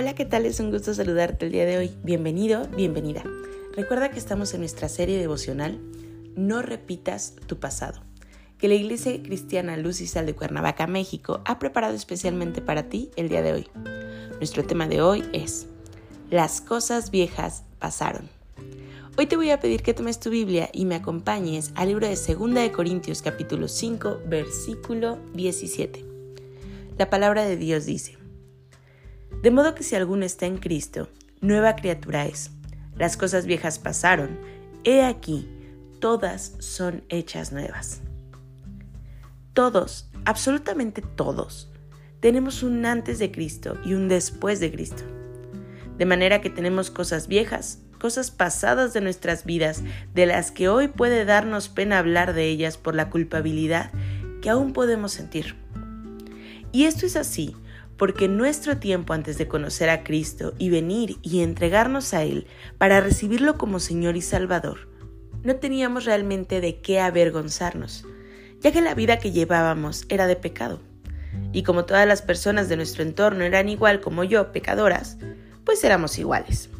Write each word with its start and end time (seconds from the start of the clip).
Hola, 0.00 0.14
¿qué 0.14 0.24
tal? 0.24 0.46
Es 0.46 0.60
un 0.60 0.70
gusto 0.70 0.94
saludarte 0.94 1.44
el 1.44 1.52
día 1.52 1.66
de 1.66 1.76
hoy. 1.76 1.90
Bienvenido, 2.02 2.66
bienvenida. 2.74 3.22
Recuerda 3.76 4.10
que 4.10 4.18
estamos 4.18 4.54
en 4.54 4.60
nuestra 4.60 4.88
serie 4.88 5.18
devocional 5.18 5.78
No 6.34 6.62
repitas 6.62 7.34
tu 7.46 7.60
pasado, 7.60 8.00
que 8.56 8.68
la 8.68 8.76
Iglesia 8.76 9.22
Cristiana 9.22 9.76
Luz 9.76 10.00
y 10.00 10.06
Sal 10.06 10.24
de 10.24 10.34
Cuernavaca, 10.34 10.86
México, 10.86 11.42
ha 11.44 11.58
preparado 11.58 11.94
especialmente 11.94 12.62
para 12.62 12.88
ti 12.88 13.10
el 13.16 13.28
día 13.28 13.42
de 13.42 13.52
hoy. 13.52 13.68
Nuestro 14.38 14.64
tema 14.64 14.88
de 14.88 15.02
hoy 15.02 15.22
es 15.34 15.66
Las 16.30 16.62
cosas 16.62 17.10
viejas 17.10 17.64
pasaron. 17.78 18.26
Hoy 19.18 19.26
te 19.26 19.36
voy 19.36 19.50
a 19.50 19.60
pedir 19.60 19.82
que 19.82 19.92
tomes 19.92 20.18
tu 20.18 20.30
Biblia 20.30 20.70
y 20.72 20.86
me 20.86 20.94
acompañes 20.94 21.72
al 21.74 21.88
libro 21.88 22.08
de 22.08 22.16
2 22.16 22.54
de 22.54 22.72
Corintios 22.72 23.20
capítulo 23.20 23.68
5, 23.68 24.22
versículo 24.24 25.18
17. 25.34 26.06
La 26.96 27.10
palabra 27.10 27.44
de 27.44 27.58
Dios 27.58 27.84
dice: 27.84 28.19
de 29.42 29.50
modo 29.50 29.74
que 29.74 29.82
si 29.82 29.96
alguno 29.96 30.24
está 30.24 30.46
en 30.46 30.58
Cristo, 30.58 31.08
nueva 31.40 31.76
criatura 31.76 32.26
es. 32.26 32.50
Las 32.96 33.16
cosas 33.16 33.46
viejas 33.46 33.78
pasaron, 33.78 34.38
he 34.84 35.02
aquí, 35.02 35.48
todas 35.98 36.54
son 36.58 37.02
hechas 37.08 37.52
nuevas. 37.52 38.02
Todos, 39.54 40.10
absolutamente 40.26 41.02
todos, 41.02 41.70
tenemos 42.20 42.62
un 42.62 42.84
antes 42.84 43.18
de 43.18 43.32
Cristo 43.32 43.78
y 43.84 43.94
un 43.94 44.08
después 44.08 44.60
de 44.60 44.70
Cristo. 44.70 45.02
De 45.96 46.04
manera 46.04 46.42
que 46.42 46.50
tenemos 46.50 46.90
cosas 46.90 47.26
viejas, 47.26 47.78
cosas 47.98 48.30
pasadas 48.30 48.92
de 48.92 49.00
nuestras 49.00 49.44
vidas, 49.44 49.82
de 50.14 50.26
las 50.26 50.50
que 50.50 50.68
hoy 50.68 50.88
puede 50.88 51.24
darnos 51.24 51.68
pena 51.68 51.98
hablar 51.98 52.34
de 52.34 52.46
ellas 52.46 52.76
por 52.76 52.94
la 52.94 53.08
culpabilidad 53.08 53.90
que 54.42 54.50
aún 54.50 54.72
podemos 54.74 55.12
sentir. 55.12 55.56
Y 56.72 56.84
esto 56.84 57.06
es 57.06 57.16
así 57.16 57.56
porque 58.00 58.28
nuestro 58.28 58.78
tiempo 58.78 59.12
antes 59.12 59.36
de 59.36 59.46
conocer 59.46 59.90
a 59.90 60.02
Cristo 60.04 60.54
y 60.56 60.70
venir 60.70 61.18
y 61.20 61.42
entregarnos 61.42 62.14
a 62.14 62.22
Él 62.22 62.46
para 62.78 63.02
recibirlo 63.02 63.58
como 63.58 63.78
Señor 63.78 64.16
y 64.16 64.22
Salvador, 64.22 64.88
no 65.44 65.56
teníamos 65.56 66.06
realmente 66.06 66.62
de 66.62 66.80
qué 66.80 66.98
avergonzarnos, 66.98 68.06
ya 68.60 68.72
que 68.72 68.80
la 68.80 68.94
vida 68.94 69.18
que 69.18 69.32
llevábamos 69.32 70.06
era 70.08 70.26
de 70.26 70.36
pecado. 70.36 70.80
Y 71.52 71.62
como 71.62 71.84
todas 71.84 72.08
las 72.08 72.22
personas 72.22 72.70
de 72.70 72.76
nuestro 72.76 73.02
entorno 73.02 73.44
eran 73.44 73.68
igual 73.68 74.00
como 74.00 74.24
yo, 74.24 74.50
pecadoras, 74.50 75.18
pues 75.66 75.84
éramos 75.84 76.18
iguales. 76.18 76.70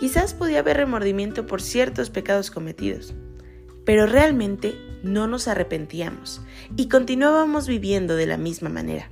Quizás 0.00 0.32
podía 0.32 0.60
haber 0.60 0.78
remordimiento 0.78 1.46
por 1.46 1.60
ciertos 1.60 2.08
pecados 2.08 2.50
cometidos, 2.50 3.12
pero 3.84 4.06
realmente 4.06 4.76
no 5.02 5.26
nos 5.26 5.46
arrepentíamos 5.46 6.40
y 6.74 6.88
continuábamos 6.88 7.68
viviendo 7.68 8.16
de 8.16 8.24
la 8.24 8.38
misma 8.38 8.70
manera. 8.70 9.10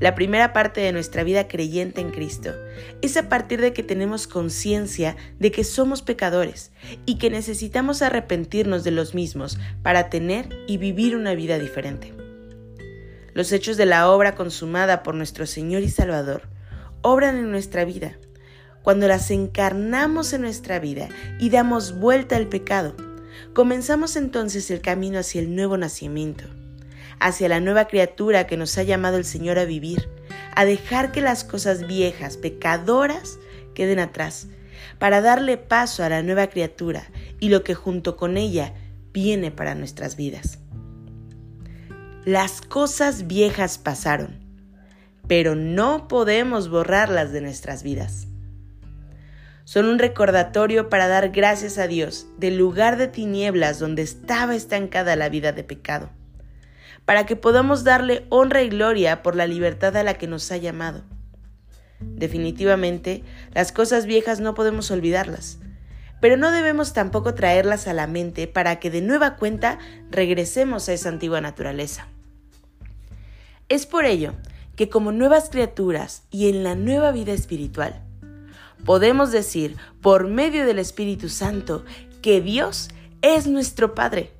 La 0.00 0.14
primera 0.14 0.52
parte 0.52 0.80
de 0.80 0.92
nuestra 0.92 1.24
vida 1.24 1.48
creyente 1.48 2.00
en 2.00 2.10
Cristo 2.10 2.54
es 3.02 3.16
a 3.16 3.28
partir 3.28 3.60
de 3.60 3.72
que 3.72 3.82
tenemos 3.82 4.28
conciencia 4.28 5.16
de 5.40 5.50
que 5.50 5.64
somos 5.64 6.02
pecadores 6.02 6.70
y 7.04 7.18
que 7.18 7.30
necesitamos 7.30 8.00
arrepentirnos 8.02 8.84
de 8.84 8.92
los 8.92 9.14
mismos 9.14 9.58
para 9.82 10.08
tener 10.08 10.48
y 10.68 10.76
vivir 10.76 11.16
una 11.16 11.34
vida 11.34 11.58
diferente. 11.58 12.14
Los 13.34 13.50
hechos 13.50 13.76
de 13.76 13.86
la 13.86 14.08
obra 14.08 14.36
consumada 14.36 15.02
por 15.02 15.16
nuestro 15.16 15.46
Señor 15.46 15.82
y 15.82 15.88
Salvador 15.88 16.42
obran 17.02 17.36
en 17.36 17.50
nuestra 17.50 17.84
vida. 17.84 18.18
Cuando 18.82 19.08
las 19.08 19.32
encarnamos 19.32 20.32
en 20.32 20.42
nuestra 20.42 20.78
vida 20.78 21.08
y 21.40 21.50
damos 21.50 21.98
vuelta 21.98 22.36
al 22.36 22.46
pecado, 22.46 22.94
comenzamos 23.52 24.14
entonces 24.14 24.70
el 24.70 24.80
camino 24.80 25.18
hacia 25.18 25.40
el 25.40 25.56
nuevo 25.56 25.76
nacimiento 25.76 26.44
hacia 27.20 27.48
la 27.48 27.60
nueva 27.60 27.86
criatura 27.86 28.46
que 28.46 28.56
nos 28.56 28.76
ha 28.78 28.82
llamado 28.82 29.16
el 29.16 29.24
Señor 29.24 29.58
a 29.58 29.64
vivir, 29.64 30.08
a 30.54 30.64
dejar 30.64 31.12
que 31.12 31.20
las 31.20 31.44
cosas 31.44 31.86
viejas, 31.86 32.36
pecadoras, 32.36 33.38
queden 33.74 33.98
atrás, 33.98 34.48
para 34.98 35.20
darle 35.20 35.56
paso 35.56 36.04
a 36.04 36.08
la 36.08 36.22
nueva 36.22 36.48
criatura 36.48 37.08
y 37.40 37.48
lo 37.48 37.62
que 37.62 37.74
junto 37.74 38.16
con 38.16 38.36
ella 38.36 38.74
viene 39.12 39.50
para 39.50 39.74
nuestras 39.74 40.16
vidas. 40.16 40.58
Las 42.24 42.60
cosas 42.60 43.26
viejas 43.26 43.78
pasaron, 43.78 44.38
pero 45.26 45.54
no 45.54 46.08
podemos 46.08 46.68
borrarlas 46.68 47.32
de 47.32 47.40
nuestras 47.40 47.82
vidas. 47.82 48.26
Son 49.64 49.86
un 49.86 49.98
recordatorio 49.98 50.88
para 50.88 51.08
dar 51.08 51.28
gracias 51.30 51.78
a 51.78 51.86
Dios 51.86 52.26
del 52.38 52.56
lugar 52.56 52.96
de 52.96 53.06
tinieblas 53.06 53.78
donde 53.78 54.02
estaba 54.02 54.54
estancada 54.54 55.14
la 55.14 55.28
vida 55.28 55.52
de 55.52 55.62
pecado 55.62 56.10
para 57.08 57.24
que 57.24 57.36
podamos 57.36 57.84
darle 57.84 58.26
honra 58.28 58.60
y 58.60 58.68
gloria 58.68 59.22
por 59.22 59.34
la 59.34 59.46
libertad 59.46 59.96
a 59.96 60.02
la 60.02 60.18
que 60.18 60.26
nos 60.26 60.52
ha 60.52 60.58
llamado. 60.58 61.04
Definitivamente, 62.00 63.24
las 63.54 63.72
cosas 63.72 64.04
viejas 64.04 64.40
no 64.40 64.52
podemos 64.52 64.90
olvidarlas, 64.90 65.58
pero 66.20 66.36
no 66.36 66.50
debemos 66.50 66.92
tampoco 66.92 67.32
traerlas 67.32 67.88
a 67.88 67.94
la 67.94 68.06
mente 68.06 68.46
para 68.46 68.78
que 68.78 68.90
de 68.90 69.00
nueva 69.00 69.36
cuenta 69.36 69.78
regresemos 70.10 70.90
a 70.90 70.92
esa 70.92 71.08
antigua 71.08 71.40
naturaleza. 71.40 72.08
Es 73.70 73.86
por 73.86 74.04
ello 74.04 74.34
que 74.76 74.90
como 74.90 75.10
nuevas 75.10 75.48
criaturas 75.48 76.24
y 76.30 76.50
en 76.50 76.62
la 76.62 76.74
nueva 76.74 77.10
vida 77.10 77.32
espiritual, 77.32 78.02
podemos 78.84 79.32
decir 79.32 79.78
por 80.02 80.28
medio 80.28 80.66
del 80.66 80.78
Espíritu 80.78 81.30
Santo 81.30 81.86
que 82.20 82.42
Dios 82.42 82.90
es 83.22 83.46
nuestro 83.46 83.94
Padre 83.94 84.37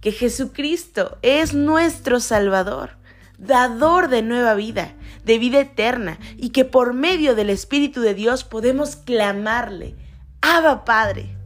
que 0.00 0.12
Jesucristo 0.12 1.18
es 1.22 1.54
nuestro 1.54 2.20
Salvador, 2.20 2.90
dador 3.38 4.08
de 4.08 4.22
nueva 4.22 4.54
vida, 4.54 4.94
de 5.24 5.38
vida 5.38 5.60
eterna, 5.60 6.18
y 6.36 6.50
que 6.50 6.64
por 6.64 6.94
medio 6.94 7.34
del 7.34 7.50
Espíritu 7.50 8.00
de 8.00 8.14
Dios 8.14 8.44
podemos 8.44 8.96
clamarle, 8.96 9.94
Abba 10.40 10.84
Padre. 10.84 11.36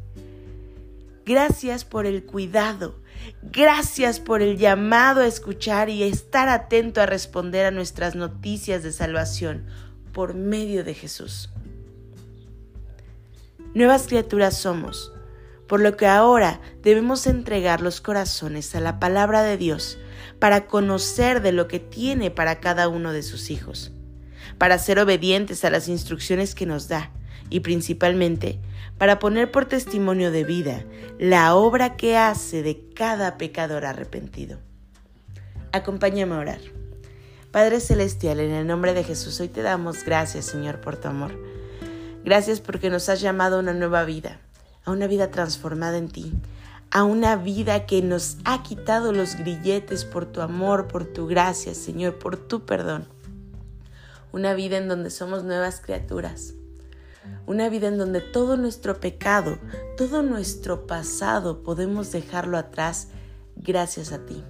Gracias 1.24 1.84
por 1.84 2.04
el 2.04 2.24
cuidado, 2.24 3.00
gracias 3.42 4.20
por 4.20 4.42
el 4.42 4.58
llamado 4.58 5.20
a 5.20 5.26
escuchar 5.26 5.88
y 5.88 6.02
estar 6.02 6.48
atento 6.48 7.00
a 7.00 7.06
responder 7.06 7.66
a 7.66 7.70
nuestras 7.70 8.14
noticias 8.14 8.82
de 8.82 8.92
salvación 8.92 9.66
por 10.12 10.34
medio 10.34 10.84
de 10.84 10.94
Jesús. 10.94 11.48
Nuevas 13.74 14.06
criaturas 14.06 14.58
somos 14.58 15.11
por 15.72 15.80
lo 15.80 15.96
que 15.96 16.06
ahora 16.06 16.60
debemos 16.82 17.26
entregar 17.26 17.80
los 17.80 18.02
corazones 18.02 18.74
a 18.74 18.80
la 18.80 19.00
palabra 19.00 19.42
de 19.42 19.56
Dios 19.56 19.96
para 20.38 20.66
conocer 20.66 21.40
de 21.40 21.52
lo 21.52 21.66
que 21.66 21.80
tiene 21.80 22.30
para 22.30 22.60
cada 22.60 22.88
uno 22.88 23.10
de 23.14 23.22
sus 23.22 23.50
hijos, 23.50 23.90
para 24.58 24.76
ser 24.76 24.98
obedientes 24.98 25.64
a 25.64 25.70
las 25.70 25.88
instrucciones 25.88 26.54
que 26.54 26.66
nos 26.66 26.88
da 26.88 27.10
y 27.48 27.60
principalmente 27.60 28.60
para 28.98 29.18
poner 29.18 29.50
por 29.50 29.64
testimonio 29.64 30.30
de 30.30 30.44
vida 30.44 30.84
la 31.18 31.54
obra 31.54 31.96
que 31.96 32.18
hace 32.18 32.62
de 32.62 32.90
cada 32.94 33.38
pecador 33.38 33.86
arrepentido. 33.86 34.58
Acompáñame 35.72 36.34
a 36.34 36.38
orar. 36.40 36.60
Padre 37.50 37.80
Celestial, 37.80 38.40
en 38.40 38.50
el 38.50 38.66
nombre 38.66 38.92
de 38.92 39.04
Jesús, 39.04 39.40
hoy 39.40 39.48
te 39.48 39.62
damos 39.62 40.04
gracias, 40.04 40.44
Señor, 40.44 40.82
por 40.82 40.98
tu 40.98 41.08
amor. 41.08 41.32
Gracias 42.26 42.60
porque 42.60 42.90
nos 42.90 43.08
has 43.08 43.22
llamado 43.22 43.56
a 43.56 43.60
una 43.60 43.72
nueva 43.72 44.04
vida 44.04 44.38
a 44.84 44.90
una 44.90 45.06
vida 45.06 45.30
transformada 45.30 45.98
en 45.98 46.08
ti, 46.08 46.32
a 46.90 47.04
una 47.04 47.36
vida 47.36 47.86
que 47.86 48.02
nos 48.02 48.36
ha 48.44 48.62
quitado 48.62 49.12
los 49.12 49.36
grilletes 49.36 50.04
por 50.04 50.26
tu 50.26 50.40
amor, 50.40 50.88
por 50.88 51.04
tu 51.04 51.26
gracia, 51.26 51.74
Señor, 51.74 52.18
por 52.18 52.36
tu 52.36 52.66
perdón. 52.66 53.06
Una 54.32 54.54
vida 54.54 54.78
en 54.78 54.88
donde 54.88 55.10
somos 55.10 55.44
nuevas 55.44 55.80
criaturas. 55.80 56.54
Una 57.46 57.68
vida 57.68 57.88
en 57.88 57.98
donde 57.98 58.20
todo 58.20 58.56
nuestro 58.56 58.98
pecado, 59.00 59.58
todo 59.96 60.22
nuestro 60.22 60.86
pasado 60.86 61.62
podemos 61.62 62.10
dejarlo 62.12 62.58
atrás 62.58 63.08
gracias 63.56 64.12
a 64.12 64.24
ti. 64.26 64.42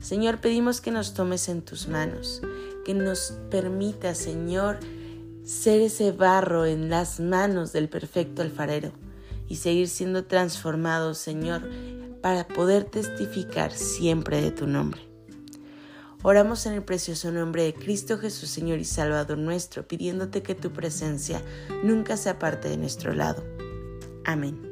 Señor, 0.00 0.40
pedimos 0.40 0.80
que 0.80 0.90
nos 0.90 1.14
tomes 1.14 1.48
en 1.48 1.62
tus 1.62 1.88
manos, 1.88 2.40
que 2.84 2.94
nos 2.94 3.34
permita, 3.50 4.14
Señor, 4.14 4.78
ser 5.48 5.80
ese 5.80 6.12
barro 6.12 6.66
en 6.66 6.90
las 6.90 7.20
manos 7.20 7.72
del 7.72 7.88
perfecto 7.88 8.42
alfarero 8.42 8.92
y 9.48 9.56
seguir 9.56 9.88
siendo 9.88 10.26
transformado, 10.26 11.14
Señor, 11.14 11.62
para 12.20 12.46
poder 12.46 12.84
testificar 12.84 13.72
siempre 13.72 14.42
de 14.42 14.50
tu 14.50 14.66
nombre. 14.66 15.00
Oramos 16.22 16.66
en 16.66 16.74
el 16.74 16.82
precioso 16.82 17.32
nombre 17.32 17.62
de 17.62 17.72
Cristo 17.72 18.18
Jesús, 18.18 18.50
Señor 18.50 18.78
y 18.78 18.84
Salvador 18.84 19.38
nuestro, 19.38 19.88
pidiéndote 19.88 20.42
que 20.42 20.54
tu 20.54 20.70
presencia 20.70 21.40
nunca 21.82 22.18
se 22.18 22.28
aparte 22.28 22.68
de 22.68 22.76
nuestro 22.76 23.14
lado. 23.14 23.42
Amén. 24.26 24.67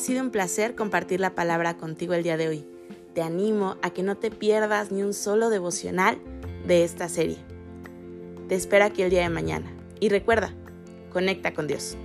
Sido 0.00 0.22
un 0.22 0.30
placer 0.30 0.74
compartir 0.74 1.20
la 1.20 1.34
palabra 1.34 1.76
contigo 1.76 2.14
el 2.14 2.24
día 2.24 2.36
de 2.36 2.48
hoy. 2.48 2.66
Te 3.14 3.22
animo 3.22 3.76
a 3.82 3.90
que 3.90 4.02
no 4.02 4.16
te 4.16 4.30
pierdas 4.30 4.90
ni 4.90 5.02
un 5.02 5.14
solo 5.14 5.50
devocional 5.50 6.18
de 6.66 6.84
esta 6.84 7.08
serie. 7.08 7.38
Te 8.48 8.54
espero 8.54 8.84
aquí 8.84 9.02
el 9.02 9.10
día 9.10 9.22
de 9.22 9.28
mañana. 9.28 9.70
Y 10.00 10.08
recuerda, 10.08 10.52
conecta 11.12 11.54
con 11.54 11.66
Dios. 11.66 11.96